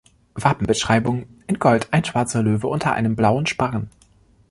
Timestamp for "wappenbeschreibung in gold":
0.33-1.93